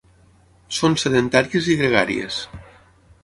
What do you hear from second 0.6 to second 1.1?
Són